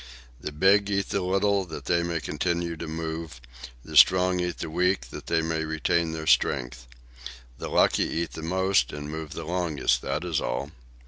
The 0.39 0.51
big 0.51 0.89
eat 0.89 1.09
the 1.09 1.21
little 1.21 1.63
that 1.65 1.85
they 1.85 2.01
may 2.01 2.19
continue 2.19 2.75
to 2.75 2.87
move, 2.87 3.39
the 3.85 3.95
strong 3.95 4.39
eat 4.39 4.57
the 4.57 4.67
weak 4.67 5.11
that 5.11 5.27
they 5.27 5.43
may 5.43 5.63
retain 5.63 6.11
their 6.11 6.25
strength. 6.25 6.87
The 7.59 7.69
lucky 7.69 8.07
eat 8.09 8.31
the 8.31 8.41
most 8.41 8.91
and 8.91 9.11
move 9.11 9.33
the 9.35 9.45
longest, 9.45 10.01
that 10.01 10.23
is 10.25 10.41
all. 10.41 10.71